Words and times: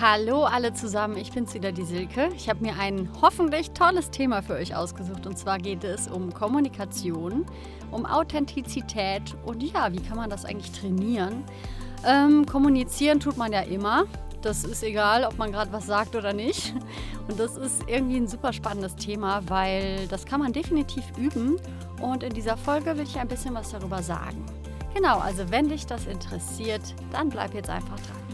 Hallo 0.00 0.42
alle 0.42 0.72
zusammen, 0.72 1.16
ich 1.16 1.30
bin's 1.30 1.54
wieder, 1.54 1.70
die 1.70 1.84
Silke. 1.84 2.28
Ich 2.34 2.48
habe 2.48 2.64
mir 2.64 2.76
ein 2.76 3.08
hoffentlich 3.22 3.70
tolles 3.70 4.10
Thema 4.10 4.42
für 4.42 4.54
euch 4.54 4.74
ausgesucht 4.74 5.24
und 5.24 5.38
zwar 5.38 5.58
geht 5.58 5.84
es 5.84 6.08
um 6.08 6.34
Kommunikation, 6.34 7.46
um 7.92 8.04
Authentizität 8.04 9.22
und 9.44 9.62
ja, 9.62 9.92
wie 9.92 10.00
kann 10.00 10.16
man 10.16 10.28
das 10.28 10.44
eigentlich 10.44 10.72
trainieren? 10.72 11.44
Ähm, 12.04 12.44
kommunizieren 12.44 13.20
tut 13.20 13.36
man 13.36 13.52
ja 13.52 13.60
immer. 13.60 14.06
Das 14.42 14.64
ist 14.64 14.82
egal, 14.82 15.24
ob 15.24 15.38
man 15.38 15.52
gerade 15.52 15.72
was 15.72 15.86
sagt 15.86 16.16
oder 16.16 16.32
nicht. 16.32 16.74
Und 17.28 17.38
das 17.38 17.56
ist 17.56 17.84
irgendwie 17.86 18.16
ein 18.16 18.28
super 18.28 18.52
spannendes 18.52 18.96
Thema, 18.96 19.42
weil 19.48 20.08
das 20.08 20.26
kann 20.26 20.40
man 20.40 20.52
definitiv 20.52 21.04
üben. 21.16 21.56
Und 22.02 22.24
in 22.24 22.34
dieser 22.34 22.56
Folge 22.56 22.96
will 22.96 23.04
ich 23.04 23.16
ein 23.16 23.28
bisschen 23.28 23.54
was 23.54 23.70
darüber 23.70 24.02
sagen. 24.02 24.44
Genau, 24.92 25.18
also 25.18 25.50
wenn 25.50 25.68
dich 25.68 25.86
das 25.86 26.06
interessiert, 26.06 26.82
dann 27.12 27.28
bleib 27.30 27.54
jetzt 27.54 27.70
einfach 27.70 27.96
dran. 28.00 28.33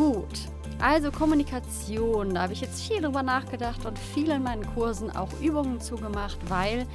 Gut, 0.00 0.48
also 0.78 1.10
Kommunikation, 1.10 2.32
da 2.32 2.44
habe 2.44 2.54
ich 2.54 2.62
jetzt 2.62 2.88
viel 2.88 3.02
drüber 3.02 3.22
nachgedacht 3.22 3.84
und 3.84 3.98
viel 3.98 4.30
in 4.30 4.42
meinen 4.42 4.64
Kursen 4.72 5.10
auch 5.10 5.28
Übungen 5.42 5.78
zugemacht, 5.78 6.38
weil 6.48 6.86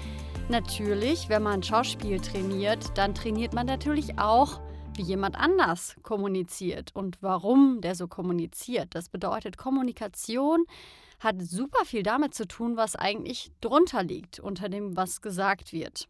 natürlich, 0.49 1.29
wenn 1.29 1.43
man 1.43 1.61
Schauspiel 1.61 2.19
trainiert, 2.19 2.97
dann 2.97 3.13
trainiert 3.13 3.53
man 3.53 3.67
natürlich 3.67 4.17
auch, 4.17 4.59
wie 4.95 5.03
jemand 5.03 5.35
anders 5.35 5.95
kommuniziert 6.01 6.95
und 6.95 7.21
warum 7.21 7.79
der 7.79 7.93
so 7.93 8.07
kommuniziert. 8.07 8.95
Das 8.95 9.09
bedeutet, 9.09 9.55
Kommunikation 9.55 10.65
hat 11.19 11.39
super 11.43 11.85
viel 11.85 12.01
damit 12.01 12.33
zu 12.33 12.47
tun, 12.47 12.75
was 12.75 12.95
eigentlich 12.95 13.51
drunter 13.61 14.01
liegt, 14.01 14.39
unter 14.39 14.67
dem, 14.67 14.97
was 14.97 15.21
gesagt 15.21 15.73
wird. 15.73 16.07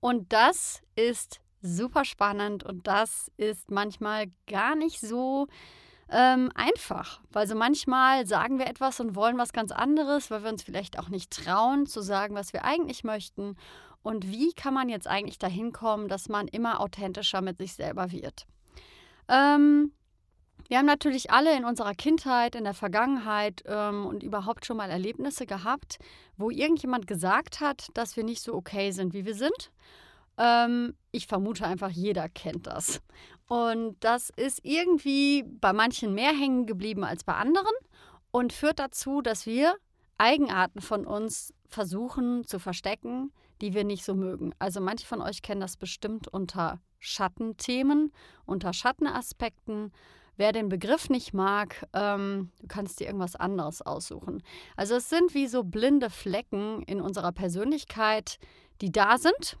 Und 0.00 0.32
das 0.32 0.82
ist 0.96 1.38
super 1.62 2.04
spannend 2.04 2.64
und 2.64 2.88
das 2.88 3.30
ist 3.36 3.70
manchmal 3.70 4.26
gar 4.48 4.74
nicht 4.74 4.98
so 4.98 5.46
ähm, 6.10 6.50
einfach. 6.54 7.20
Weil 7.30 7.46
so 7.46 7.54
manchmal 7.54 8.26
sagen 8.26 8.58
wir 8.58 8.66
etwas 8.66 9.00
und 9.00 9.14
wollen 9.14 9.38
was 9.38 9.52
ganz 9.52 9.72
anderes, 9.72 10.30
weil 10.30 10.42
wir 10.42 10.50
uns 10.50 10.62
vielleicht 10.62 10.98
auch 10.98 11.08
nicht 11.08 11.30
trauen 11.30 11.86
zu 11.86 12.00
sagen, 12.02 12.34
was 12.34 12.52
wir 12.52 12.64
eigentlich 12.64 13.04
möchten. 13.04 13.56
Und 14.02 14.30
wie 14.30 14.52
kann 14.52 14.74
man 14.74 14.88
jetzt 14.88 15.06
eigentlich 15.06 15.38
dahin 15.38 15.72
kommen, 15.72 16.08
dass 16.08 16.28
man 16.28 16.46
immer 16.48 16.80
authentischer 16.80 17.40
mit 17.40 17.58
sich 17.58 17.74
selber 17.74 18.12
wird? 18.12 18.46
Ähm, 19.28 19.92
wir 20.68 20.78
haben 20.78 20.86
natürlich 20.86 21.30
alle 21.30 21.56
in 21.56 21.64
unserer 21.64 21.94
Kindheit, 21.94 22.54
in 22.54 22.64
der 22.64 22.74
Vergangenheit 22.74 23.62
ähm, 23.66 24.06
und 24.06 24.22
überhaupt 24.22 24.64
schon 24.66 24.76
mal 24.76 24.90
Erlebnisse 24.90 25.46
gehabt, 25.46 25.98
wo 26.36 26.50
irgendjemand 26.50 27.06
gesagt 27.06 27.60
hat, 27.60 27.88
dass 27.94 28.16
wir 28.16 28.24
nicht 28.24 28.42
so 28.42 28.54
okay 28.54 28.90
sind, 28.90 29.12
wie 29.12 29.26
wir 29.26 29.34
sind. 29.34 29.70
Ähm, 30.38 30.94
ich 31.12 31.26
vermute 31.26 31.66
einfach, 31.66 31.90
jeder 31.90 32.28
kennt 32.28 32.66
das. 32.66 33.00
Und 33.46 33.96
das 34.00 34.30
ist 34.30 34.60
irgendwie 34.64 35.42
bei 35.42 35.72
manchen 35.72 36.14
mehr 36.14 36.32
hängen 36.32 36.66
geblieben 36.66 37.04
als 37.04 37.24
bei 37.24 37.34
anderen 37.34 37.74
und 38.30 38.52
führt 38.52 38.78
dazu, 38.78 39.20
dass 39.20 39.46
wir 39.46 39.76
Eigenarten 40.16 40.80
von 40.80 41.06
uns 41.06 41.52
versuchen 41.66 42.44
zu 42.44 42.58
verstecken, 42.58 43.32
die 43.60 43.74
wir 43.74 43.84
nicht 43.84 44.04
so 44.04 44.14
mögen. 44.14 44.54
Also 44.58 44.80
manche 44.80 45.06
von 45.06 45.20
euch 45.20 45.42
kennen 45.42 45.60
das 45.60 45.76
bestimmt 45.76 46.28
unter 46.28 46.80
Schattenthemen, 46.98 48.12
unter 48.46 48.72
Schattenaspekten. 48.72 49.92
Wer 50.36 50.52
den 50.52 50.68
Begriff 50.68 51.10
nicht 51.10 51.32
mag, 51.32 51.86
ähm, 51.92 52.50
du 52.60 52.66
kannst 52.66 52.98
dir 52.98 53.06
irgendwas 53.06 53.36
anderes 53.36 53.82
aussuchen. 53.82 54.42
Also 54.76 54.96
es 54.96 55.08
sind 55.08 55.34
wie 55.34 55.46
so 55.46 55.62
blinde 55.62 56.10
Flecken 56.10 56.82
in 56.82 57.00
unserer 57.00 57.32
Persönlichkeit, 57.32 58.38
die 58.80 58.90
da 58.90 59.18
sind 59.18 59.58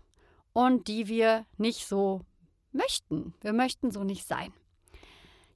und 0.52 0.88
die 0.88 1.06
wir 1.06 1.46
nicht 1.58 1.86
so 1.86 2.22
möchten. 2.74 3.34
Wir 3.40 3.52
möchten 3.52 3.90
so 3.90 4.04
nicht 4.04 4.26
sein. 4.26 4.52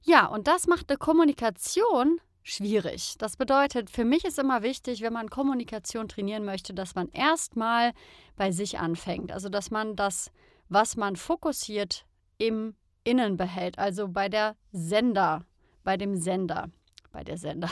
Ja, 0.01 0.25
und 0.27 0.47
das 0.47 0.67
macht 0.67 0.89
eine 0.89 0.97
Kommunikation 0.97 2.19
schwierig. 2.41 3.15
Das 3.17 3.35
bedeutet, 3.35 3.89
für 3.89 4.05
mich 4.05 4.25
ist 4.25 4.39
immer 4.39 4.63
wichtig, 4.63 5.01
wenn 5.01 5.13
man 5.13 5.29
Kommunikation 5.29 6.07
trainieren 6.07 6.45
möchte, 6.45 6.73
dass 6.73 6.95
man 6.95 7.09
erstmal 7.09 7.93
bei 8.35 8.51
sich 8.51 8.79
anfängt. 8.79 9.31
Also, 9.31 9.49
dass 9.49 9.71
man 9.71 9.95
das, 9.95 10.31
was 10.69 10.95
man 10.95 11.15
fokussiert, 11.15 12.05
im 12.37 12.75
Innen 13.03 13.37
behält. 13.37 13.77
Also 13.77 14.07
bei 14.07 14.29
der 14.29 14.55
Sender, 14.71 15.45
bei 15.83 15.97
dem 15.97 16.15
Sender, 16.15 16.69
bei 17.11 17.23
der 17.23 17.37
Sender. 17.37 17.69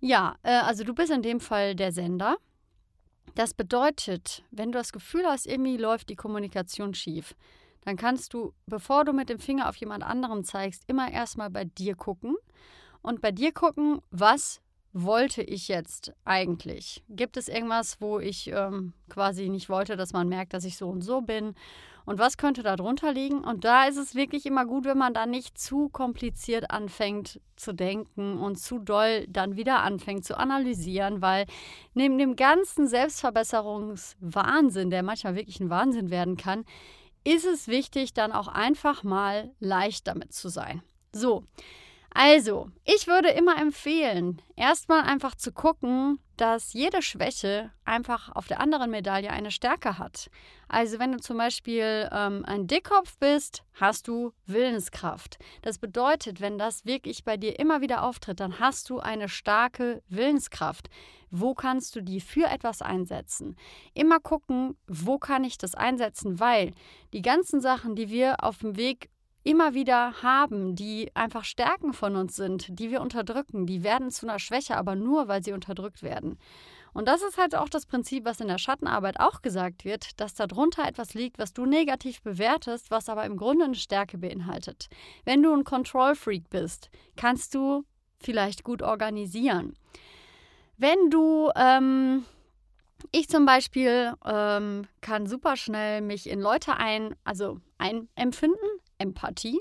Ja, 0.00 0.34
äh, 0.42 0.50
also 0.50 0.82
du 0.82 0.94
bist 0.94 1.12
in 1.12 1.22
dem 1.22 1.38
Fall 1.38 1.76
der 1.76 1.92
Sender. 1.92 2.36
Das 3.36 3.54
bedeutet, 3.54 4.42
wenn 4.50 4.72
du 4.72 4.78
das 4.78 4.92
Gefühl 4.92 5.24
hast, 5.26 5.46
irgendwie 5.46 5.76
läuft 5.76 6.08
die 6.08 6.16
Kommunikation 6.16 6.92
schief, 6.92 7.36
dann 7.84 7.96
kannst 7.96 8.34
du, 8.34 8.52
bevor 8.66 9.04
du 9.04 9.12
mit 9.12 9.28
dem 9.28 9.38
Finger 9.38 9.68
auf 9.68 9.76
jemand 9.76 10.04
anderen 10.04 10.44
zeigst, 10.44 10.84
immer 10.86 11.10
erstmal 11.10 11.50
bei 11.50 11.64
dir 11.64 11.94
gucken 11.94 12.36
und 13.02 13.20
bei 13.20 13.32
dir 13.32 13.52
gucken, 13.52 14.00
was 14.10 14.60
wollte 14.92 15.42
ich 15.42 15.68
jetzt 15.68 16.12
eigentlich? 16.24 17.02
Gibt 17.08 17.36
es 17.36 17.48
irgendwas, 17.48 18.00
wo 18.00 18.18
ich 18.18 18.48
ähm, 18.48 18.92
quasi 19.08 19.48
nicht 19.48 19.68
wollte, 19.68 19.96
dass 19.96 20.12
man 20.12 20.28
merkt, 20.28 20.52
dass 20.52 20.64
ich 20.64 20.76
so 20.76 20.88
und 20.88 21.02
so 21.02 21.22
bin? 21.22 21.54
Und 22.04 22.18
was 22.18 22.36
könnte 22.36 22.62
da 22.62 22.76
drunter 22.76 23.12
liegen? 23.12 23.44
Und 23.44 23.64
da 23.64 23.84
ist 23.84 23.96
es 23.96 24.14
wirklich 24.14 24.44
immer 24.44 24.66
gut, 24.66 24.84
wenn 24.84 24.98
man 24.98 25.14
da 25.14 25.24
nicht 25.24 25.56
zu 25.56 25.88
kompliziert 25.88 26.70
anfängt 26.70 27.40
zu 27.56 27.72
denken 27.72 28.38
und 28.38 28.56
zu 28.56 28.80
doll 28.80 29.26
dann 29.28 29.56
wieder 29.56 29.82
anfängt 29.82 30.24
zu 30.24 30.36
analysieren, 30.36 31.22
weil 31.22 31.46
neben 31.94 32.18
dem 32.18 32.34
ganzen 32.34 32.88
Selbstverbesserungswahnsinn, 32.88 34.90
der 34.90 35.04
manchmal 35.04 35.36
wirklich 35.36 35.60
ein 35.60 35.70
Wahnsinn 35.70 36.10
werden 36.10 36.36
kann, 36.36 36.64
ist 37.24 37.44
es 37.46 37.68
wichtig, 37.68 38.14
dann 38.14 38.32
auch 38.32 38.48
einfach 38.48 39.02
mal 39.02 39.50
leicht 39.60 40.06
damit 40.06 40.32
zu 40.32 40.48
sein. 40.48 40.82
So, 41.12 41.44
also, 42.14 42.68
ich 42.84 43.06
würde 43.06 43.30
immer 43.30 43.58
empfehlen, 43.58 44.42
erstmal 44.54 45.02
einfach 45.02 45.34
zu 45.34 45.50
gucken, 45.50 46.18
dass 46.36 46.72
jede 46.72 47.02
Schwäche 47.02 47.70
einfach 47.84 48.28
auf 48.34 48.48
der 48.48 48.60
anderen 48.60 48.90
Medaille 48.90 49.30
eine 49.30 49.50
Stärke 49.50 49.98
hat. 49.98 50.28
Also, 50.68 50.98
wenn 50.98 51.12
du 51.12 51.20
zum 51.20 51.38
Beispiel 51.38 52.10
ähm, 52.12 52.44
ein 52.46 52.66
Dickkopf 52.66 53.16
bist, 53.18 53.62
hast 53.74 54.08
du 54.08 54.32
Willenskraft. 54.46 55.38
Das 55.62 55.78
bedeutet, 55.78 56.40
wenn 56.40 56.58
das 56.58 56.84
wirklich 56.84 57.24
bei 57.24 57.36
dir 57.36 57.58
immer 57.58 57.80
wieder 57.80 58.02
auftritt, 58.02 58.40
dann 58.40 58.58
hast 58.58 58.90
du 58.90 58.98
eine 58.98 59.28
starke 59.28 60.02
Willenskraft. 60.08 60.88
Wo 61.30 61.54
kannst 61.54 61.96
du 61.96 62.02
die 62.02 62.20
für 62.20 62.46
etwas 62.46 62.82
einsetzen? 62.82 63.56
Immer 63.94 64.20
gucken, 64.20 64.76
wo 64.86 65.18
kann 65.18 65.44
ich 65.44 65.56
das 65.56 65.74
einsetzen, 65.74 66.40
weil 66.40 66.72
die 67.14 67.22
ganzen 67.22 67.62
Sachen, 67.62 67.96
die 67.96 68.10
wir 68.10 68.44
auf 68.44 68.58
dem 68.58 68.76
Weg 68.76 69.08
immer 69.44 69.74
wieder 69.74 70.22
haben, 70.22 70.76
die 70.76 71.10
einfach 71.14 71.44
Stärken 71.44 71.92
von 71.92 72.16
uns 72.16 72.36
sind, 72.36 72.78
die 72.78 72.90
wir 72.90 73.00
unterdrücken, 73.00 73.66
die 73.66 73.82
werden 73.82 74.10
zu 74.10 74.26
einer 74.26 74.38
Schwäche, 74.38 74.76
aber 74.76 74.94
nur, 74.94 75.28
weil 75.28 75.42
sie 75.42 75.52
unterdrückt 75.52 76.02
werden. 76.02 76.38
Und 76.92 77.08
das 77.08 77.22
ist 77.22 77.38
halt 77.38 77.54
auch 77.54 77.68
das 77.68 77.86
Prinzip, 77.86 78.24
was 78.24 78.40
in 78.40 78.48
der 78.48 78.58
Schattenarbeit 78.58 79.18
auch 79.18 79.40
gesagt 79.40 79.84
wird, 79.84 80.20
dass 80.20 80.34
darunter 80.34 80.86
etwas 80.86 81.14
liegt, 81.14 81.38
was 81.38 81.54
du 81.54 81.64
negativ 81.64 82.20
bewertest, 82.22 82.90
was 82.90 83.08
aber 83.08 83.24
im 83.24 83.36
Grunde 83.36 83.64
eine 83.64 83.74
Stärke 83.74 84.18
beinhaltet. 84.18 84.88
Wenn 85.24 85.42
du 85.42 85.54
ein 85.54 85.64
Control 85.64 86.14
Freak 86.14 86.50
bist, 86.50 86.90
kannst 87.16 87.54
du 87.54 87.84
vielleicht 88.20 88.62
gut 88.62 88.82
organisieren. 88.82 89.74
Wenn 90.76 91.10
du, 91.10 91.50
ähm, 91.56 92.24
ich 93.10 93.28
zum 93.28 93.46
Beispiel 93.46 94.14
ähm, 94.24 94.86
kann 95.00 95.26
super 95.26 95.56
schnell 95.56 96.02
mich 96.02 96.28
in 96.28 96.40
Leute 96.40 96.76
ein, 96.76 97.16
also 97.24 97.58
einempfinden, 97.78 98.68
Empathie. 99.02 99.60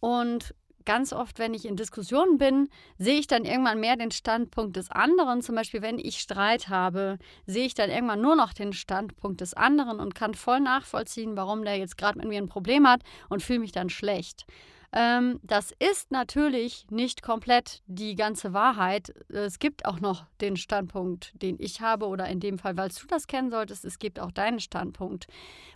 Und 0.00 0.54
ganz 0.84 1.12
oft, 1.12 1.38
wenn 1.38 1.54
ich 1.54 1.66
in 1.66 1.76
Diskussionen 1.76 2.38
bin, 2.38 2.68
sehe 2.98 3.18
ich 3.18 3.26
dann 3.26 3.44
irgendwann 3.44 3.80
mehr 3.80 3.96
den 3.96 4.10
Standpunkt 4.10 4.76
des 4.76 4.90
anderen. 4.90 5.42
Zum 5.42 5.54
Beispiel, 5.54 5.82
wenn 5.82 5.98
ich 5.98 6.18
Streit 6.18 6.68
habe, 6.68 7.18
sehe 7.46 7.66
ich 7.66 7.74
dann 7.74 7.90
irgendwann 7.90 8.20
nur 8.20 8.36
noch 8.36 8.52
den 8.52 8.72
Standpunkt 8.72 9.40
des 9.40 9.54
anderen 9.54 10.00
und 10.00 10.14
kann 10.14 10.34
voll 10.34 10.60
nachvollziehen, 10.60 11.36
warum 11.36 11.64
der 11.64 11.76
jetzt 11.76 11.96
gerade 11.96 12.18
mit 12.18 12.28
mir 12.28 12.38
ein 12.38 12.48
Problem 12.48 12.88
hat 12.88 13.02
und 13.28 13.42
fühle 13.42 13.60
mich 13.60 13.72
dann 13.72 13.90
schlecht. 13.90 14.46
Ähm, 14.92 15.38
das 15.44 15.72
ist 15.78 16.10
natürlich 16.10 16.84
nicht 16.90 17.22
komplett 17.22 17.80
die 17.86 18.16
ganze 18.16 18.52
Wahrheit. 18.52 19.14
Es 19.28 19.60
gibt 19.60 19.84
auch 19.84 20.00
noch 20.00 20.24
den 20.40 20.56
Standpunkt, 20.56 21.32
den 21.40 21.56
ich 21.60 21.80
habe, 21.80 22.06
oder 22.06 22.26
in 22.26 22.40
dem 22.40 22.58
Fall, 22.58 22.76
weil 22.76 22.88
du 22.88 23.06
das 23.06 23.28
kennen 23.28 23.50
solltest, 23.50 23.84
es 23.84 24.00
gibt 24.00 24.18
auch 24.18 24.32
deinen 24.32 24.58
Standpunkt. 24.58 25.28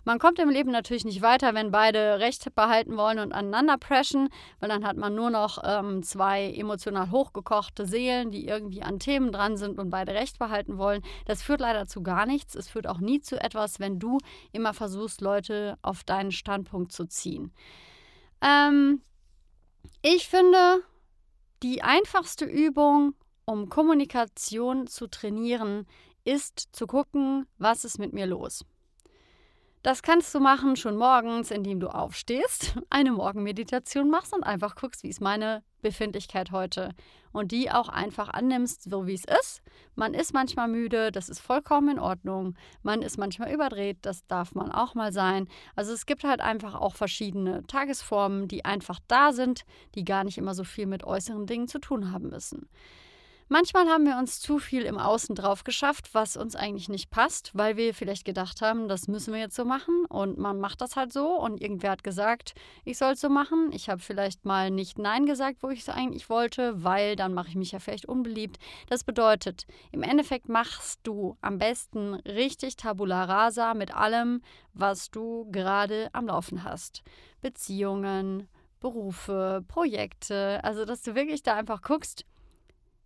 Man 0.03 0.19
kommt 0.19 0.39
im 0.39 0.49
Leben 0.49 0.69
natürlich 0.69 1.05
nicht 1.05 1.21
weiter, 1.21 1.53
wenn 1.53 1.71
beide 1.71 2.19
Recht 2.19 2.53
behalten 2.55 2.97
wollen 2.97 3.19
und 3.19 3.31
aneinander 3.31 3.77
preschen, 3.77 4.27
weil 4.59 4.67
dann 4.67 4.85
hat 4.85 4.97
man 4.97 5.15
nur 5.15 5.29
noch 5.29 5.59
ähm, 5.63 6.03
zwei 6.03 6.51
emotional 6.51 7.09
hochgekochte 7.09 7.85
Seelen, 7.85 8.31
die 8.31 8.47
irgendwie 8.47 8.83
an 8.83 8.99
Themen 8.99 9.31
dran 9.31 9.55
sind 9.55 9.79
und 9.79 9.89
beide 9.89 10.13
Recht 10.13 10.39
behalten 10.39 10.77
wollen. 10.77 11.01
Das 11.25 11.41
führt 11.41 11.61
leider 11.61 11.87
zu 11.87 12.03
gar 12.03 12.25
nichts. 12.25 12.53
Es 12.53 12.67
führt 12.67 12.85
auch 12.87 12.99
nie 12.99 13.21
zu 13.21 13.41
etwas, 13.41 13.79
wenn 13.79 13.97
du 13.97 14.17
immer 14.51 14.73
versuchst, 14.73 15.21
Leute 15.21 15.77
auf 15.81 16.03
deinen 16.03 16.33
Standpunkt 16.33 16.91
zu 16.91 17.05
ziehen. 17.05 17.53
Ähm, 18.45 19.01
ich 20.01 20.27
finde, 20.27 20.83
die 21.63 21.81
einfachste 21.81 22.45
Übung, 22.45 23.15
um 23.45 23.69
Kommunikation 23.69 24.87
zu 24.87 25.07
trainieren, 25.07 25.87
ist 26.25 26.69
zu 26.71 26.85
gucken, 26.85 27.47
was 27.57 27.85
ist 27.85 27.97
mit 27.97 28.13
mir 28.13 28.27
los. 28.27 28.65
Das 29.85 30.01
kannst 30.01 30.33
du 30.33 30.39
machen 30.39 30.75
schon 30.77 30.97
morgens, 30.97 31.51
indem 31.51 31.79
du 31.79 31.89
aufstehst, 31.89 32.75
eine 32.89 33.11
Morgenmeditation 33.11 34.09
machst 34.09 34.33
und 34.33 34.41
einfach 34.41 34.73
guckst, 34.73 35.03
wie 35.03 35.09
ist 35.09 35.21
meine 35.21 35.61
Befindlichkeit 35.83 36.49
heute. 36.49 36.89
Und 37.31 37.51
die 37.51 37.69
auch 37.69 37.87
einfach 37.87 38.29
annimmst, 38.29 38.89
so 38.89 39.05
wie 39.05 39.13
es 39.13 39.25
ist. 39.25 39.61
Man 39.93 40.15
ist 40.15 40.33
manchmal 40.33 40.69
müde, 40.69 41.11
das 41.11 41.29
ist 41.29 41.39
vollkommen 41.39 41.89
in 41.89 41.99
Ordnung. 41.99 42.55
Man 42.81 43.03
ist 43.03 43.19
manchmal 43.19 43.53
überdreht, 43.53 43.99
das 44.01 44.25
darf 44.25 44.55
man 44.55 44.71
auch 44.71 44.95
mal 44.95 45.13
sein. 45.13 45.47
Also 45.75 45.93
es 45.93 46.07
gibt 46.07 46.23
halt 46.23 46.41
einfach 46.41 46.73
auch 46.73 46.95
verschiedene 46.95 47.61
Tagesformen, 47.67 48.47
die 48.47 48.65
einfach 48.65 48.99
da 49.07 49.33
sind, 49.33 49.65
die 49.93 50.03
gar 50.03 50.23
nicht 50.23 50.39
immer 50.39 50.55
so 50.55 50.63
viel 50.63 50.87
mit 50.87 51.03
äußeren 51.03 51.45
Dingen 51.45 51.67
zu 51.67 51.77
tun 51.77 52.11
haben 52.11 52.29
müssen. 52.29 52.69
Manchmal 53.47 53.87
haben 53.89 54.07
wir 54.07 54.17
uns 54.17 54.39
zu 54.39 54.57
viel 54.57 54.81
im 54.81 54.97
Außen 54.97 55.35
drauf 55.35 55.63
geschafft, 55.63 56.15
was 56.15 56.35
uns 56.35 56.55
eigentlich 56.55 56.89
nicht 56.89 57.11
passt, 57.11 57.51
weil 57.53 57.77
wir 57.77 57.93
vielleicht 57.93 58.25
gedacht 58.25 58.61
haben, 58.61 58.87
das 58.87 59.07
müssen 59.07 59.35
wir 59.35 59.39
jetzt 59.39 59.55
so 59.55 59.65
machen 59.65 60.05
und 60.05 60.39
man 60.39 60.59
macht 60.59 60.81
das 60.81 60.95
halt 60.95 61.13
so 61.13 61.39
und 61.39 61.61
irgendwer 61.61 61.91
hat 61.91 62.03
gesagt, 62.03 62.55
ich 62.85 62.97
soll 62.97 63.13
es 63.13 63.21
so 63.21 63.29
machen. 63.29 63.69
Ich 63.71 63.87
habe 63.87 64.01
vielleicht 64.01 64.45
mal 64.45 64.71
nicht 64.71 64.97
Nein 64.97 65.27
gesagt, 65.27 65.61
wo 65.61 65.69
ich 65.69 65.81
es 65.81 65.89
eigentlich 65.89 66.27
wollte, 66.27 66.83
weil 66.83 67.15
dann 67.15 67.35
mache 67.35 67.49
ich 67.49 67.55
mich 67.55 67.71
ja 67.71 67.77
vielleicht 67.77 68.07
unbeliebt. 68.07 68.57
Das 68.89 69.03
bedeutet, 69.03 69.67
im 69.91 70.01
Endeffekt 70.01 70.49
machst 70.49 71.01
du 71.03 71.37
am 71.41 71.59
besten 71.59 72.15
richtig 72.15 72.77
Tabula 72.77 73.25
rasa 73.25 73.75
mit 73.75 73.95
allem, 73.95 74.41
was 74.73 75.11
du 75.11 75.47
gerade 75.51 76.09
am 76.13 76.25
Laufen 76.25 76.63
hast. 76.63 77.03
Beziehungen, 77.41 78.47
Berufe, 78.79 79.63
Projekte, 79.67 80.63
also 80.63 80.83
dass 80.83 81.03
du 81.03 81.13
wirklich 81.13 81.43
da 81.43 81.53
einfach 81.53 81.83
guckst, 81.83 82.25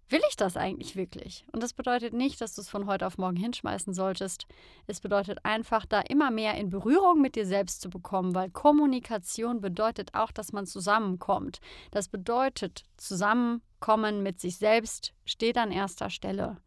Will 0.10 0.22
ich 0.28 0.36
das 0.36 0.58
eigentlich 0.58 0.96
wirklich? 0.96 1.46
Und 1.52 1.62
das 1.62 1.74
bedeutet 1.74 2.14
nicht, 2.14 2.42
dass 2.42 2.56
du 2.56 2.62
es 2.62 2.70
von 2.70 2.88
heute 2.88 3.06
auf 3.06 3.20
morgen 3.20 3.36
hinschmeißen 3.36 3.94
solltest. 3.94 4.48
Es 4.88 5.02
bedeutet 5.02 5.46
einfach, 5.46 5.86
da 5.86 6.02
immer 6.02 6.32
mehr 6.32 6.56
in 6.56 6.72
Berührung 6.72 7.22
mit 7.22 7.36
dir 7.36 7.46
selbst 7.46 7.82
zu 7.82 7.92
bekommen, 7.92 8.34
weil 8.34 8.50
Kommunikation 8.50 9.62
bedeutet 9.62 10.16
auch, 10.16 10.32
dass 10.32 10.52
man 10.52 10.66
zusammenkommt. 10.66 11.60
Das 11.92 12.08
bedeutet, 12.08 12.86
zusammenkommen 12.98 14.24
mit 14.24 14.40
sich 14.40 14.58
selbst 14.58 15.14
steht 15.26 15.60
an 15.60 15.72
erster 15.72 16.10
Stelle. 16.10 16.58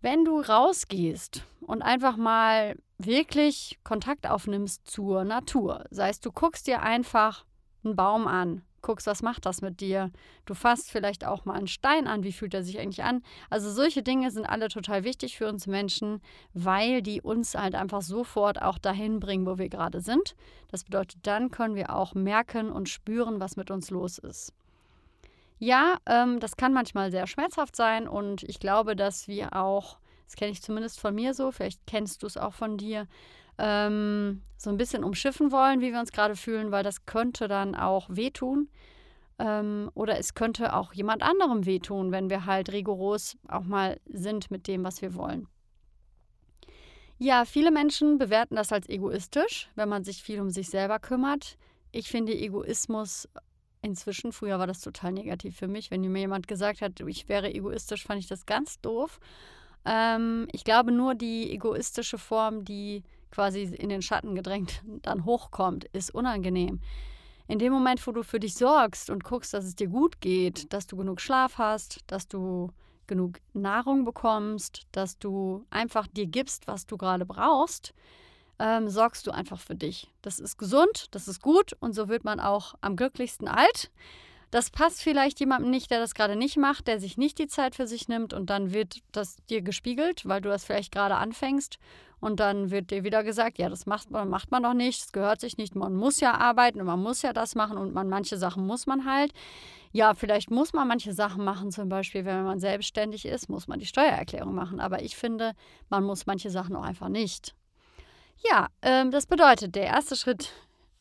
Wenn 0.00 0.24
du 0.24 0.40
rausgehst 0.40 1.44
und 1.60 1.82
einfach 1.82 2.16
mal 2.16 2.76
wirklich 2.96 3.78
Kontakt 3.84 4.26
aufnimmst 4.26 4.86
zur 4.86 5.24
Natur, 5.24 5.84
sei 5.90 6.08
es 6.08 6.20
du 6.20 6.32
guckst 6.32 6.66
dir 6.66 6.80
einfach 6.80 7.44
einen 7.84 7.94
Baum 7.94 8.26
an, 8.26 8.62
guckst, 8.82 9.06
was 9.06 9.22
macht 9.22 9.46
das 9.46 9.62
mit 9.62 9.80
dir. 9.80 10.10
Du 10.44 10.54
fasst 10.54 10.90
vielleicht 10.90 11.24
auch 11.24 11.44
mal 11.44 11.54
einen 11.54 11.66
Stein 11.66 12.06
an, 12.06 12.24
wie 12.24 12.32
fühlt 12.32 12.54
er 12.54 12.62
sich 12.62 12.78
eigentlich 12.78 13.04
an. 13.04 13.22
Also 13.50 13.70
solche 13.70 14.02
Dinge 14.02 14.30
sind 14.30 14.46
alle 14.46 14.68
total 14.68 15.04
wichtig 15.04 15.36
für 15.36 15.48
uns 15.48 15.66
Menschen, 15.66 16.20
weil 16.54 17.02
die 17.02 17.20
uns 17.20 17.54
halt 17.54 17.74
einfach 17.74 18.02
sofort 18.02 18.62
auch 18.62 18.78
dahin 18.78 19.20
bringen, 19.20 19.46
wo 19.46 19.58
wir 19.58 19.68
gerade 19.68 20.00
sind. 20.00 20.36
Das 20.68 20.84
bedeutet, 20.84 21.18
dann 21.22 21.50
können 21.50 21.74
wir 21.74 21.94
auch 21.94 22.14
merken 22.14 22.70
und 22.70 22.88
spüren, 22.88 23.40
was 23.40 23.56
mit 23.56 23.70
uns 23.70 23.90
los 23.90 24.18
ist. 24.18 24.52
Ja, 25.58 25.96
ähm, 26.06 26.38
das 26.38 26.56
kann 26.56 26.74
manchmal 26.74 27.10
sehr 27.10 27.26
schmerzhaft 27.26 27.76
sein 27.76 28.06
und 28.06 28.42
ich 28.42 28.60
glaube, 28.60 28.94
dass 28.94 29.26
wir 29.26 29.56
auch, 29.56 29.98
das 30.26 30.36
kenne 30.36 30.52
ich 30.52 30.62
zumindest 30.62 31.00
von 31.00 31.14
mir 31.14 31.32
so, 31.32 31.50
vielleicht 31.50 31.80
kennst 31.86 32.22
du 32.22 32.26
es 32.26 32.36
auch 32.36 32.52
von 32.52 32.76
dir, 32.76 33.06
ähm, 33.58 34.42
so 34.56 34.70
ein 34.70 34.76
bisschen 34.76 35.04
umschiffen 35.04 35.52
wollen, 35.52 35.80
wie 35.80 35.92
wir 35.92 36.00
uns 36.00 36.12
gerade 36.12 36.36
fühlen, 36.36 36.70
weil 36.70 36.82
das 36.82 37.06
könnte 37.06 37.48
dann 37.48 37.74
auch 37.74 38.08
wehtun. 38.10 38.68
Ähm, 39.38 39.90
oder 39.94 40.18
es 40.18 40.34
könnte 40.34 40.74
auch 40.74 40.92
jemand 40.94 41.22
anderem 41.22 41.66
wehtun, 41.66 42.10
wenn 42.10 42.30
wir 42.30 42.46
halt 42.46 42.72
rigoros 42.72 43.36
auch 43.48 43.64
mal 43.64 44.00
sind 44.06 44.50
mit 44.50 44.66
dem, 44.66 44.84
was 44.84 45.02
wir 45.02 45.14
wollen. 45.14 45.46
Ja, 47.18 47.44
viele 47.44 47.70
Menschen 47.70 48.18
bewerten 48.18 48.56
das 48.56 48.72
als 48.72 48.88
egoistisch, 48.88 49.70
wenn 49.74 49.88
man 49.88 50.04
sich 50.04 50.22
viel 50.22 50.40
um 50.40 50.50
sich 50.50 50.68
selber 50.68 50.98
kümmert. 50.98 51.56
Ich 51.92 52.08
finde 52.08 52.34
Egoismus 52.34 53.28
inzwischen, 53.80 54.32
früher 54.32 54.58
war 54.58 54.66
das 54.66 54.80
total 54.80 55.12
negativ 55.12 55.56
für 55.56 55.68
mich. 55.68 55.90
Wenn 55.90 56.02
mir 56.02 56.18
jemand 56.18 56.48
gesagt 56.48 56.82
hat, 56.82 57.00
ich 57.00 57.28
wäre 57.28 57.52
egoistisch, 57.54 58.04
fand 58.04 58.20
ich 58.20 58.26
das 58.26 58.44
ganz 58.44 58.80
doof. 58.80 59.18
Ähm, 59.86 60.48
ich 60.52 60.64
glaube 60.64 60.92
nur 60.92 61.14
die 61.14 61.50
egoistische 61.52 62.18
Form, 62.18 62.64
die 62.64 63.02
quasi 63.30 63.62
in 63.62 63.88
den 63.88 64.02
Schatten 64.02 64.34
gedrängt 64.34 64.82
dann 65.02 65.24
hochkommt, 65.24 65.84
ist 65.92 66.14
unangenehm. 66.14 66.80
In 67.48 67.58
dem 67.58 67.72
Moment, 67.72 68.04
wo 68.06 68.12
du 68.12 68.22
für 68.22 68.40
dich 68.40 68.54
sorgst 68.54 69.08
und 69.08 69.22
guckst, 69.22 69.54
dass 69.54 69.64
es 69.64 69.76
dir 69.76 69.88
gut 69.88 70.20
geht, 70.20 70.72
dass 70.72 70.86
du 70.86 70.96
genug 70.96 71.20
Schlaf 71.20 71.58
hast, 71.58 72.00
dass 72.08 72.26
du 72.26 72.70
genug 73.06 73.38
Nahrung 73.52 74.04
bekommst, 74.04 74.82
dass 74.90 75.18
du 75.18 75.64
einfach 75.70 76.08
dir 76.08 76.26
gibst, 76.26 76.66
was 76.66 76.86
du 76.86 76.96
gerade 76.96 77.24
brauchst, 77.24 77.94
ähm, 78.58 78.88
sorgst 78.88 79.26
du 79.26 79.30
einfach 79.30 79.60
für 79.60 79.76
dich. 79.76 80.10
Das 80.22 80.40
ist 80.40 80.58
gesund, 80.58 81.06
das 81.12 81.28
ist 81.28 81.40
gut 81.40 81.76
und 81.78 81.94
so 81.94 82.08
wird 82.08 82.24
man 82.24 82.40
auch 82.40 82.74
am 82.80 82.96
glücklichsten 82.96 83.48
alt. 83.48 83.90
Das 84.50 84.70
passt 84.70 85.02
vielleicht 85.02 85.40
jemandem 85.40 85.70
nicht, 85.70 85.90
der 85.90 86.00
das 86.00 86.14
gerade 86.14 86.36
nicht 86.36 86.56
macht, 86.56 86.86
der 86.86 87.00
sich 87.00 87.16
nicht 87.16 87.38
die 87.38 87.48
Zeit 87.48 87.74
für 87.74 87.86
sich 87.86 88.08
nimmt 88.08 88.32
und 88.32 88.48
dann 88.48 88.72
wird 88.72 89.02
das 89.12 89.36
dir 89.50 89.60
gespiegelt, 89.60 90.26
weil 90.26 90.40
du 90.40 90.48
das 90.48 90.64
vielleicht 90.64 90.92
gerade 90.92 91.16
anfängst 91.16 91.78
und 92.20 92.40
dann 92.40 92.70
wird 92.70 92.90
dir 92.90 93.04
wieder 93.04 93.22
gesagt, 93.22 93.58
ja, 93.58 93.68
das 93.68 93.86
macht 93.86 94.10
man, 94.10 94.28
macht 94.28 94.50
man 94.50 94.62
doch 94.62 94.74
nicht, 94.74 95.02
das 95.02 95.12
gehört 95.12 95.40
sich 95.40 95.56
nicht, 95.58 95.74
man 95.74 95.94
muss 95.94 96.20
ja 96.20 96.34
arbeiten 96.34 96.80
und 96.80 96.86
man 96.86 97.02
muss 97.02 97.22
ja 97.22 97.32
das 97.32 97.54
machen 97.54 97.78
und 97.78 97.92
man, 97.94 98.08
manche 98.08 98.38
Sachen 98.38 98.66
muss 98.66 98.86
man 98.86 99.04
halt. 99.04 99.32
Ja, 99.92 100.14
vielleicht 100.14 100.50
muss 100.50 100.72
man 100.72 100.88
manche 100.88 101.12
Sachen 101.12 101.44
machen, 101.44 101.70
zum 101.70 101.88
Beispiel, 101.88 102.24
wenn 102.24 102.44
man 102.44 102.58
selbstständig 102.58 103.24
ist, 103.24 103.48
muss 103.48 103.66
man 103.66 103.78
die 103.78 103.86
Steuererklärung 103.86 104.54
machen. 104.54 104.78
Aber 104.78 105.02
ich 105.02 105.16
finde, 105.16 105.52
man 105.88 106.04
muss 106.04 106.26
manche 106.26 106.50
Sachen 106.50 106.76
auch 106.76 106.82
einfach 106.82 107.08
nicht. 107.08 107.54
Ja, 108.50 108.68
ähm, 108.82 109.10
das 109.10 109.26
bedeutet, 109.26 109.74
der 109.74 109.84
erste 109.84 110.16
Schritt 110.16 110.52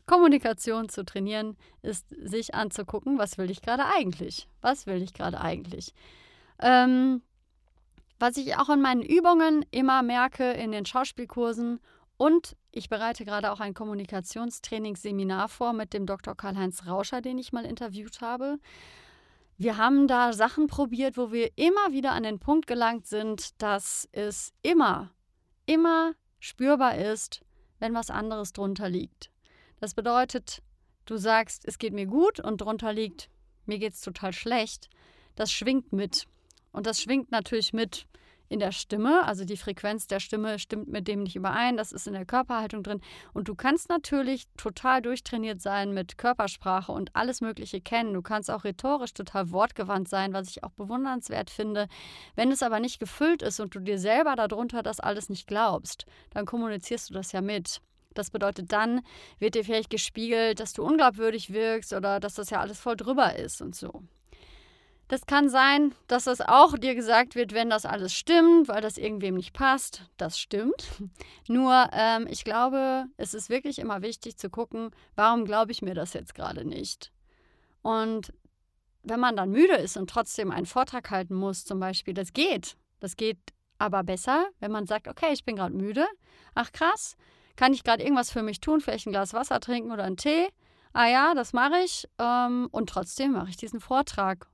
Kommunikation 0.06 0.88
zu 0.88 1.04
trainieren, 1.04 1.58
ist 1.82 2.06
sich 2.10 2.54
anzugucken, 2.54 3.18
was 3.18 3.38
will 3.38 3.50
ich 3.50 3.62
gerade 3.62 3.86
eigentlich? 3.86 4.48
Was 4.62 4.86
will 4.86 5.02
ich 5.02 5.14
gerade 5.14 5.42
eigentlich? 5.42 5.94
Ähm, 6.60 7.22
was 8.20 8.38
ich 8.38 8.56
auch 8.56 8.70
in 8.70 8.82
meinen 8.82 9.02
Übungen 9.02 9.66
immer 9.72 10.02
merke 10.04 10.52
in 10.52 10.72
den 10.72 10.86
Schauspielkursen 10.86 11.80
und 12.18 12.56
ich 12.72 12.90
bereite 12.90 13.26
gerade 13.26 13.52
auch 13.52 13.60
ein 13.60 13.74
Kommunikationstrainingsseminar 13.74 15.50
vor 15.50 15.74
mit 15.74 15.94
dem 15.94 16.06
Dr. 16.06 16.36
Karl-Heinz 16.36 16.86
Rauscher, 16.86 17.22
den 17.22 17.38
ich 17.38 17.52
mal 17.52 17.66
interviewt 17.66 18.22
habe. 18.22 18.58
Wir 19.58 19.78
haben 19.78 20.08
da 20.08 20.34
Sachen 20.34 20.68
probiert, 20.68 21.18
wo 21.18 21.32
wir 21.32 21.50
immer 21.58 21.92
wieder 21.92 22.12
an 22.12 22.24
den 22.24 22.40
Punkt 22.40 22.68
gelangt 22.68 23.08
sind, 23.08 23.62
dass 23.62 24.08
es 24.12 24.54
immer, 24.62 25.12
immer 25.66 26.14
spürbar 26.40 26.98
ist, 26.98 27.42
wenn 27.80 27.94
was 27.94 28.10
anderes 28.10 28.52
drunter 28.54 28.90
liegt. 28.90 29.32
Das 29.80 29.94
bedeutet, 29.94 30.62
du 31.06 31.18
sagst, 31.18 31.66
es 31.66 31.78
geht 31.78 31.94
mir 31.94 32.06
gut 32.06 32.40
und 32.40 32.60
drunter 32.60 32.92
liegt, 32.92 33.30
mir 33.66 33.80
geht 33.80 33.94
es 33.94 34.02
total 34.02 34.34
schlecht. 34.34 34.90
Das 35.36 35.52
schwingt 35.52 35.92
mit. 35.94 36.28
Und 36.76 36.86
das 36.88 37.02
schwingt 37.02 37.32
natürlich 37.32 37.72
mit 37.72 38.06
in 38.48 38.60
der 38.60 38.72
Stimme, 38.72 39.24
also 39.24 39.44
die 39.44 39.58
Frequenz 39.58 40.08
der 40.08 40.20
Stimme 40.20 40.60
stimmt 40.60 40.88
mit 40.88 41.08
dem 41.08 41.24
nicht 41.24 41.36
überein, 41.36 41.78
das 41.78 41.92
ist 41.92 42.06
in 42.06 42.14
der 42.14 42.26
Körperhaltung 42.26 42.84
drin. 42.84 43.02
Und 43.34 43.48
du 43.48 43.56
kannst 43.56 43.90
natürlich 43.90 44.46
total 44.58 45.02
durchtrainiert 45.02 45.62
sein 45.62 45.94
mit 45.94 46.18
Körpersprache 46.18 46.92
und 46.92 47.16
alles 47.16 47.42
Mögliche 47.42 47.82
kennen. 47.82 48.14
Du 48.14 48.22
kannst 48.22 48.52
auch 48.52 48.64
rhetorisch 48.64 49.14
total 49.14 49.52
wortgewandt 49.52 50.10
sein, 50.10 50.34
was 50.34 50.50
ich 50.50 50.64
auch 50.64 50.72
bewundernswert 50.72 51.50
finde. 51.50 51.88
Wenn 52.36 52.52
es 52.52 52.62
aber 52.62 52.80
nicht 52.80 53.00
gefüllt 53.00 53.42
ist 53.42 53.60
und 53.60 53.74
du 53.74 53.80
dir 53.80 53.98
selber 53.98 54.36
darunter 54.36 54.84
das 54.84 55.00
alles 55.00 55.30
nicht 55.30 55.48
glaubst, 55.48 56.06
dann 56.32 56.46
kommunizierst 56.46 57.10
du 57.10 57.14
das 57.14 57.32
ja 57.32 57.42
mit. 57.42 57.82
Das 58.14 58.30
bedeutet, 58.30 58.72
dann 58.72 59.02
wird 59.40 59.56
dir 59.56 59.66
vielleicht 59.66 59.90
gespiegelt, 59.90 60.60
dass 60.60 60.74
du 60.74 60.84
unglaubwürdig 60.84 61.52
wirkst 61.52 61.94
oder 61.94 62.20
dass 62.20 62.36
das 62.36 62.50
ja 62.50 62.60
alles 62.60 62.80
voll 62.80 62.96
drüber 62.96 63.36
ist 63.36 63.62
und 63.62 63.76
so. 63.76 64.04
Das 65.07 65.28
kann 65.28 65.50
sein, 65.50 65.94
dass 66.07 66.24
das 66.24 66.42
auch 66.42 66.78
dir 66.78 66.95
gesagt 66.95 67.35
wird, 67.35 67.54
wenn 67.54 67.69
das 67.69 67.85
alles 67.85 68.14
stimmt, 68.14 68.68
weil 68.68 68.81
das 68.81 68.97
irgendwem 68.97 69.35
nicht 69.35 69.54
passt. 69.54 70.02
Das 70.18 70.40
stimmt. 70.40 70.88
Nur, 71.47 71.90
ähm, 71.94 72.26
ich 72.28 72.44
glaube, 72.44 73.06
es 73.18 73.35
ist 73.35 73.50
wirklich 73.50 73.78
immer 73.78 74.02
wichtig 74.02 74.38
zu 74.38 74.50
gucken, 74.50 74.90
warum 75.16 75.45
glaube 75.45 75.71
ich 75.71 75.83
mir 75.83 75.94
das 75.94 76.14
jetzt 76.14 76.33
gerade 76.33 76.66
nicht. 76.66 77.12
Und 77.83 78.33
wenn 79.04 79.19
man 79.19 79.35
dann 79.35 79.52
müde 79.52 79.76
ist 79.76 79.95
und 79.95 80.09
trotzdem 80.09 80.50
einen 80.50 80.66
Vortrag 80.66 81.12
halten 81.12 81.35
muss, 81.35 81.66
zum 81.66 81.80
Beispiel, 81.80 82.16
das 82.16 82.33
geht. 82.33 82.76
Das 83.00 83.16
geht 83.16 83.38
aber 83.78 84.04
besser, 84.04 84.47
wenn 84.59 84.71
man 84.71 84.88
sagt, 84.88 85.07
okay, 85.07 85.31
ich 85.31 85.44
bin 85.44 85.56
gerade 85.56 85.76
müde. 85.76 86.06
Ach 86.56 86.71
krass, 86.71 87.16
kann 87.56 87.74
ich 87.74 87.83
gerade 87.83 88.02
irgendwas 88.02 88.31
für 88.31 88.42
mich 88.42 88.59
tun? 88.59 88.81
Vielleicht 88.81 89.06
ein 89.06 89.12
Glas 89.12 89.33
Wasser 89.33 89.59
trinken 89.59 89.92
oder 89.92 90.04
einen 90.04 90.18
Tee? 90.18 90.47
Ah 90.94 91.07
ja, 91.07 91.33
das 91.35 91.54
mache 91.54 91.80
ich. 91.83 92.07
Ähm, 92.18 92.69
und 92.71 92.90
trotzdem 92.90 93.33
mache 93.33 93.50
ich 93.50 93.57
diesen 93.57 93.80
Vortrag. 93.80 94.47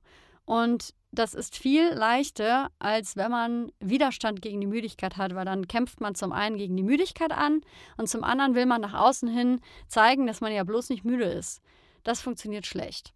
Und 0.44 0.94
das 1.12 1.34
ist 1.34 1.56
viel 1.56 1.90
leichter, 1.92 2.70
als 2.78 3.16
wenn 3.16 3.30
man 3.30 3.70
Widerstand 3.80 4.40
gegen 4.40 4.60
die 4.60 4.66
Müdigkeit 4.66 5.18
hat, 5.18 5.34
weil 5.34 5.44
dann 5.44 5.68
kämpft 5.68 6.00
man 6.00 6.14
zum 6.14 6.32
einen 6.32 6.56
gegen 6.56 6.76
die 6.76 6.82
Müdigkeit 6.82 7.32
an 7.32 7.60
und 7.98 8.08
zum 8.08 8.24
anderen 8.24 8.54
will 8.54 8.66
man 8.66 8.80
nach 8.80 8.94
außen 8.94 9.28
hin 9.28 9.60
zeigen, 9.88 10.26
dass 10.26 10.40
man 10.40 10.52
ja 10.52 10.64
bloß 10.64 10.88
nicht 10.88 11.04
müde 11.04 11.24
ist. 11.24 11.60
Das 12.02 12.22
funktioniert 12.22 12.66
schlecht. 12.66 13.12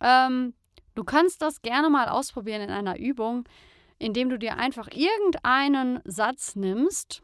Ähm, 0.00 0.54
du 0.94 1.02
kannst 1.02 1.42
das 1.42 1.60
gerne 1.60 1.90
mal 1.90 2.08
ausprobieren 2.08 2.62
in 2.62 2.70
einer 2.70 2.98
Übung, 2.98 3.48
indem 3.98 4.30
du 4.30 4.38
dir 4.38 4.56
einfach 4.56 4.88
irgendeinen 4.92 6.00
Satz 6.04 6.54
nimmst, 6.54 7.22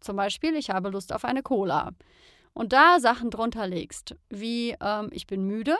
zum 0.00 0.16
Beispiel, 0.16 0.56
ich 0.56 0.70
habe 0.70 0.90
Lust 0.90 1.12
auf 1.12 1.24
eine 1.24 1.42
Cola. 1.42 1.92
Und 2.54 2.72
da 2.72 2.98
Sachen 3.00 3.30
drunter 3.30 3.66
legst, 3.66 4.16
wie 4.30 4.74
ähm, 4.80 5.08
ich 5.12 5.26
bin 5.26 5.44
müde 5.44 5.76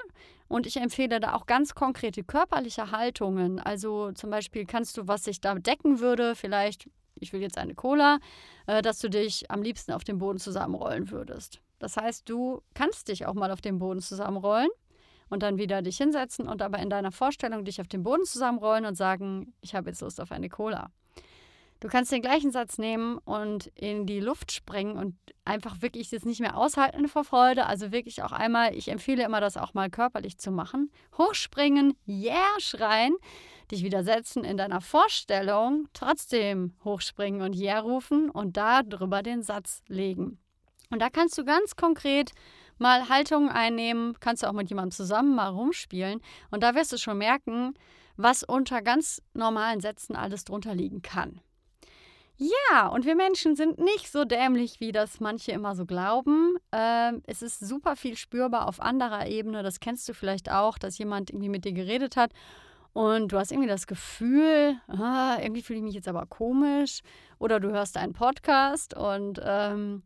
und 0.49 0.67
ich 0.67 0.79
empfehle 0.79 1.21
da 1.21 1.35
auch 1.35 1.47
ganz 1.47 1.75
konkrete 1.75 2.25
körperliche 2.25 2.91
Haltungen. 2.91 3.61
Also 3.61 4.13
zum 4.13 4.31
Beispiel 4.31 4.65
kannst 4.65 4.97
du, 4.97 5.07
was 5.07 5.25
sich 5.25 5.41
da 5.41 5.55
decken 5.55 6.01
würde, 6.01 6.35
vielleicht, 6.35 6.89
ich 7.17 7.33
will 7.33 7.43
jetzt 7.43 7.59
eine 7.59 7.75
Cola, 7.75 8.19
äh, 8.67 8.83
dass 8.83 8.99
du 8.99 9.11
dich 9.11 9.51
am 9.51 9.63
liebsten 9.63 9.93
auf 9.93 10.05
dem 10.05 10.19
Boden 10.19 10.39
zusammenrollen 10.39 11.11
würdest. 11.11 11.61
Das 11.79 11.97
heißt, 11.97 12.29
du 12.29 12.63
kannst 12.75 13.09
dich 13.09 13.27
auch 13.27 13.35
mal 13.35 13.51
auf 13.51 13.61
dem 13.61 13.79
Boden 13.79 14.01
zusammenrollen 14.01 14.71
und 15.29 15.43
dann 15.43 15.59
wieder 15.59 15.83
dich 15.83 15.99
hinsetzen 15.99 16.49
und 16.49 16.63
aber 16.63 16.79
in 16.79 16.91
deiner 16.91 17.13
Vorstellung 17.13 17.65
dich 17.65 17.81
auf 17.81 17.89
dem 17.89 18.03
Boden 18.03 18.25
zusammenrollen 18.25 18.87
und 18.87 18.97
sagen, 18.97 19.53
ich 19.61 19.75
habe 19.75 19.91
jetzt 19.91 20.01
Lust 20.01 20.21
auf 20.21 20.33
eine 20.33 20.49
Cola. 20.49 20.91
Du 21.81 21.87
kannst 21.87 22.11
den 22.11 22.23
gleichen 22.23 22.51
Satz 22.51 22.79
nehmen 22.79 23.19
und 23.19 23.69
in 23.77 24.05
die 24.05 24.19
Luft 24.19 24.51
sprengen 24.51 24.97
und 24.97 25.15
einfach 25.45 25.81
wirklich 25.81 26.11
jetzt 26.11 26.27
nicht 26.27 26.41
mehr 26.41 26.57
aushalten 26.57 27.07
vor 27.07 27.23
Freude. 27.23 27.67
Also 27.67 27.93
wirklich 27.93 28.23
auch 28.25 28.33
einmal, 28.33 28.75
ich 28.75 28.89
empfehle 28.89 29.25
immer, 29.25 29.41
das 29.41 29.57
auch 29.57 29.75
mal 29.75 29.89
körperlich 29.89 30.39
zu 30.39 30.51
machen. 30.51 30.91
Hochspringen, 31.17 31.97
yeah, 32.09 32.59
schreien, 32.59 33.15
dich 33.71 33.85
widersetzen 33.85 34.43
in 34.43 34.57
deiner 34.57 34.81
Vorstellung, 34.81 35.87
trotzdem 35.93 36.75
hochspringen 36.83 37.43
und 37.43 37.55
yeah 37.55 37.79
rufen 37.79 38.29
und 38.29 38.57
da 38.57 38.83
drüber 38.83 39.23
den 39.23 39.43
Satz 39.45 39.83
legen. 39.87 40.39
Und 40.91 41.01
da 41.01 41.11
kannst 41.11 41.39
du 41.39 41.45
ganz 41.45 41.77
konkret 41.77 42.33
mal 42.79 43.09
Haltungen 43.09 43.51
einnehmen, 43.51 44.17
kannst 44.19 44.43
du 44.43 44.49
auch 44.49 44.53
mit 44.53 44.69
jemandem 44.69 44.93
zusammen 44.93 45.35
mal 45.35 45.49
rumspielen 45.49 46.21
und 46.51 46.63
da 46.65 46.75
wirst 46.75 46.93
du 46.93 46.99
schon 46.99 47.19
merken, 47.19 47.75
was 48.17 48.43
unter 48.43 48.83
ganz 48.83 49.23
normalen 49.33 49.81
Sätzen 49.81 50.17
alles 50.17 50.45
drunter 50.45 50.75
liegen 50.75 51.03
kann. 51.03 51.41
Ja, 52.41 52.87
und 52.87 53.05
wir 53.05 53.17
Menschen 53.17 53.57
sind 53.57 53.81
nicht 53.81 54.13
so 54.13 54.25
dämlich, 54.25 54.79
wie 54.79 54.93
das 54.93 55.19
manche 55.19 55.51
immer 55.51 55.75
so 55.75 55.85
glauben. 55.85 56.57
Ähm, 56.71 57.21
es 57.27 57.43
ist 57.43 57.59
super 57.59 57.97
viel 57.97 58.17
spürbar 58.17 58.69
auf 58.69 58.81
anderer 58.81 59.27
Ebene. 59.27 59.65
Das 59.65 59.81
kennst 59.81 60.09
du 60.09 60.15
vielleicht 60.15 60.49
auch, 60.49 60.79
dass 60.79 60.99
jemand 60.99 61.31
irgendwie 61.31 61.49
mit 61.49 61.65
dir 61.65 61.73
geredet 61.73 62.17
hat 62.17 62.31
und 62.93 63.33
du 63.33 63.39
hast 63.39 63.51
irgendwie 63.51 63.69
das 63.69 63.89
Gefühl, 63.89 64.77
ah, 64.87 65.37
irgendwie 65.41 65.63
fühle 65.63 65.79
ich 65.81 65.85
mich 65.85 65.95
jetzt 65.95 66.07
aber 66.07 66.27
komisch. 66.27 67.01
Oder 67.41 67.59
du 67.59 67.71
hörst 67.71 67.97
einen 67.97 68.13
Podcast 68.13 68.95
und 68.95 69.41
ähm, 69.45 70.03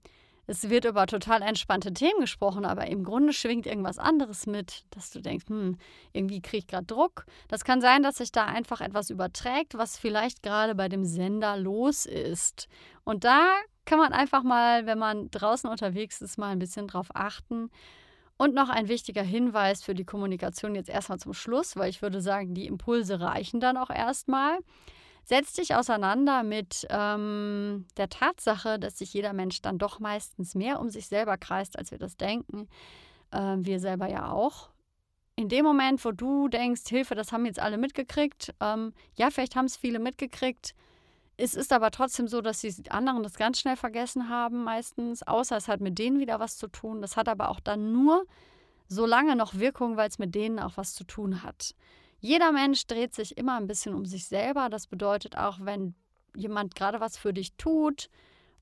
es 0.47 0.69
wird 0.69 0.85
über 0.85 1.07
total 1.07 1.41
entspannte 1.43 1.93
Themen 1.93 2.21
gesprochen, 2.21 2.65
aber 2.65 2.89
im 2.89 3.05
Grunde 3.05 3.33
schwingt 3.33 3.67
irgendwas 3.67 3.99
anderes 3.99 4.47
mit, 4.47 4.85
dass 4.91 5.11
du 5.11 5.21
denkst, 5.21 5.47
hm, 5.49 5.79
irgendwie 6.13 6.43
kriege 6.43 6.59
ich 6.59 6.67
gerade 6.67 6.87
Druck. 6.87 7.27
Das 7.49 7.65
kann 7.65 7.81
sein, 7.81 8.03
dass 8.03 8.17
sich 8.17 8.33
da 8.33 8.47
einfach 8.47 8.81
etwas 8.81 9.11
überträgt, 9.11 9.79
was 9.79 9.97
vielleicht 9.97 10.43
gerade 10.43 10.75
bei 10.75 10.89
dem 10.89 11.05
Sender 11.05 11.57
los 11.57 12.07
ist. 12.07 12.69
Und 13.05 13.25
da 13.25 13.55
kann 13.85 13.99
man 13.99 14.13
einfach 14.13 14.43
mal, 14.43 14.87
wenn 14.87 14.99
man 14.99 15.31
draußen 15.31 15.71
unterwegs 15.71 16.21
ist, 16.21 16.39
mal 16.39 16.51
ein 16.51 16.59
bisschen 16.59 16.89
drauf 16.89 17.09
achten. 17.15 17.71
Und 18.37 18.55
noch 18.55 18.71
ein 18.71 18.89
wichtiger 18.89 19.23
Hinweis 19.23 19.85
für 19.85 19.95
die 19.95 20.05
Kommunikation 20.05 20.75
jetzt 20.75 20.89
erstmal 20.89 21.19
zum 21.19 21.35
Schluss, 21.35 21.77
weil 21.77 21.91
ich 21.91 22.03
würde 22.03 22.21
sagen, 22.21 22.55
die 22.55 22.67
Impulse 22.67 23.21
reichen 23.21 23.61
dann 23.61 23.77
auch 23.77 23.91
erstmal. 23.91 24.59
Setz 25.25 25.53
dich 25.53 25.75
auseinander 25.75 26.43
mit 26.43 26.87
ähm, 26.91 27.87
der 27.97 28.09
Tatsache, 28.09 28.79
dass 28.79 28.99
sich 28.99 29.15
jeder 29.15 29.33
Mensch 29.33 29.63
dann 29.63 29.79
doch 29.79 30.01
meistens 30.01 30.55
mehr 30.55 30.81
um 30.81 30.91
sich 30.91 31.07
selber 31.07 31.37
kreist, 31.37 31.79
als 31.79 31.91
wir 31.91 31.99
das 31.99 32.17
denken. 32.17 32.69
Äh, 33.31 33.57
wir 33.59 33.79
selber 33.79 34.09
ja 34.09 34.31
auch. 34.33 34.71
In 35.37 35.49
dem 35.49 35.65
Moment, 35.65 36.05
wo 36.05 36.13
du 36.13 36.49
denkst, 36.49 36.83
Hilfe, 36.89 37.15
das 37.15 37.33
haben 37.33 37.47
jetzt 37.47 37.61
alle 37.61 37.79
mitgekriegt, 37.79 38.55
ähm, 38.61 38.93
ja, 39.15 39.31
vielleicht 39.31 39.57
haben 39.57 39.65
es 39.65 39.77
viele 39.77 39.99
mitgekriegt. 39.99 40.75
Es 41.39 41.55
ist 41.55 41.73
aber 41.73 41.91
trotzdem 41.91 42.29
so, 42.29 42.41
dass 42.43 42.61
die 42.61 42.91
anderen 42.91 43.23
das 43.23 43.35
ganz 43.35 43.59
schnell 43.59 43.77
vergessen 43.77 44.29
haben, 44.29 44.65
meistens, 44.65 45.23
außer 45.23 45.57
es 45.57 45.69
hat 45.69 45.81
mit 45.81 45.99
denen 45.99 46.21
wieder 46.21 46.39
was 46.41 46.59
zu 46.59 46.69
tun. 46.69 47.01
Das 47.01 47.17
hat 47.17 47.29
aber 47.29 47.49
auch 47.49 47.61
dann 47.61 47.93
nur 47.93 48.25
so 48.89 49.07
lange 49.07 49.35
noch 49.35 49.55
Wirkung, 49.55 49.97
weil 49.97 50.09
es 50.09 50.19
mit 50.19 50.35
denen 50.35 50.59
auch 50.59 50.77
was 50.77 50.95
zu 50.95 51.05
tun 51.05 51.43
hat. 51.43 51.75
Jeder 52.23 52.53
Mensch 52.53 52.87
dreht 52.87 53.15
sich 53.17 53.37
immer 53.37 53.57
ein 53.57 53.67
bisschen 53.67 53.95
um 53.95 54.07
sich 54.07 54.27
selber. 54.27 54.69
Das 54.71 54.87
bedeutet 54.87 55.37
auch, 55.37 55.59
wenn 55.61 55.97
jemand 56.37 56.77
gerade 56.77 57.01
was 57.01 57.19
für 57.19 57.33
dich 57.33 57.57
tut 57.57 58.09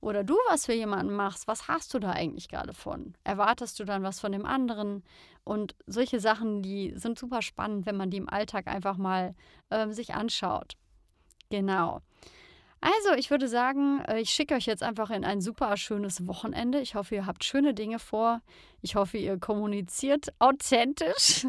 oder 0.01 0.23
du 0.23 0.35
was 0.49 0.65
für 0.65 0.73
jemanden 0.73 1.13
machst, 1.13 1.47
was 1.47 1.67
hast 1.67 1.93
du 1.93 1.99
da 1.99 2.09
eigentlich 2.09 2.49
gerade 2.49 2.73
von? 2.73 3.13
Erwartest 3.23 3.79
du 3.79 3.83
dann 3.85 4.01
was 4.01 4.19
von 4.19 4.31
dem 4.31 4.47
anderen? 4.47 5.03
Und 5.43 5.75
solche 5.85 6.19
Sachen, 6.19 6.63
die 6.63 6.93
sind 6.95 7.19
super 7.19 7.43
spannend, 7.43 7.85
wenn 7.85 7.97
man 7.97 8.09
die 8.09 8.17
im 8.17 8.29
Alltag 8.29 8.65
einfach 8.65 8.97
mal 8.97 9.35
äh, 9.69 9.89
sich 9.91 10.15
anschaut. 10.15 10.75
Genau. 11.51 12.01
Also, 12.79 13.13
ich 13.15 13.29
würde 13.29 13.47
sagen, 13.47 14.01
äh, 14.07 14.19
ich 14.19 14.31
schicke 14.31 14.55
euch 14.55 14.65
jetzt 14.65 14.81
einfach 14.81 15.11
in 15.11 15.23
ein 15.23 15.39
super 15.39 15.77
schönes 15.77 16.25
Wochenende. 16.25 16.79
Ich 16.79 16.95
hoffe, 16.95 17.13
ihr 17.13 17.27
habt 17.27 17.43
schöne 17.43 17.75
Dinge 17.75 17.99
vor. 17.99 18.41
Ich 18.83 18.95
hoffe, 18.95 19.17
ihr 19.17 19.37
kommuniziert 19.37 20.33
authentisch. 20.39 21.45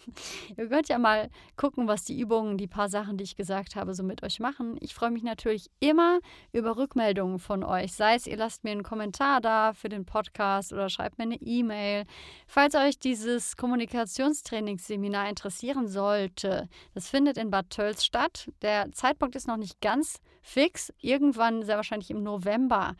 ihr 0.56 0.68
könnt 0.68 0.88
ja 0.88 0.98
mal 0.98 1.28
gucken, 1.56 1.88
was 1.88 2.04
die 2.04 2.18
Übungen, 2.18 2.56
die 2.56 2.66
paar 2.66 2.88
Sachen, 2.88 3.18
die 3.18 3.24
ich 3.24 3.36
gesagt 3.36 3.76
habe, 3.76 3.92
so 3.94 4.02
mit 4.02 4.22
euch 4.22 4.40
machen. 4.40 4.78
Ich 4.80 4.94
freue 4.94 5.10
mich 5.10 5.22
natürlich 5.22 5.70
immer 5.78 6.20
über 6.52 6.78
Rückmeldungen 6.78 7.38
von 7.38 7.64
euch. 7.64 7.92
Sei 7.92 8.14
es, 8.14 8.26
ihr 8.26 8.38
lasst 8.38 8.64
mir 8.64 8.70
einen 8.70 8.82
Kommentar 8.82 9.42
da 9.42 9.74
für 9.74 9.90
den 9.90 10.06
Podcast 10.06 10.72
oder 10.72 10.88
schreibt 10.88 11.18
mir 11.18 11.24
eine 11.24 11.40
E-Mail. 11.42 12.04
Falls 12.46 12.74
euch 12.74 12.98
dieses 12.98 13.56
Kommunikationstrainingsseminar 13.56 15.28
interessieren 15.28 15.86
sollte, 15.86 16.68
das 16.94 17.10
findet 17.10 17.36
in 17.36 17.50
Bad 17.50 17.68
Tölz 17.68 18.04
statt. 18.04 18.50
Der 18.62 18.90
Zeitpunkt 18.92 19.36
ist 19.36 19.46
noch 19.46 19.58
nicht 19.58 19.82
ganz 19.82 20.18
fix. 20.40 20.92
Irgendwann, 21.00 21.62
sehr 21.62 21.76
wahrscheinlich 21.76 22.10
im 22.10 22.22
November. 22.22 22.96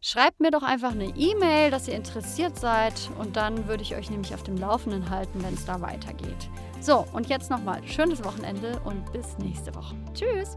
Schreibt 0.00 0.40
mir 0.40 0.50
doch 0.50 0.62
einfach 0.62 0.92
eine 0.92 1.16
E-Mail, 1.16 1.70
dass 1.70 1.88
ihr 1.88 1.94
interessiert 1.94 2.58
seid 2.58 3.10
und 3.18 3.36
dann 3.36 3.66
würde 3.66 3.82
ich 3.82 3.96
euch 3.96 4.10
nämlich 4.10 4.34
auf 4.34 4.42
dem 4.42 4.56
Laufenden 4.56 5.10
halten, 5.10 5.42
wenn 5.42 5.54
es 5.54 5.64
da 5.64 5.80
weitergeht. 5.80 6.48
So, 6.80 7.04
und 7.12 7.28
jetzt 7.28 7.50
nochmal 7.50 7.82
schönes 7.86 8.22
Wochenende 8.24 8.80
und 8.84 9.12
bis 9.12 9.36
nächste 9.38 9.74
Woche. 9.74 9.96
Tschüss! 10.14 10.56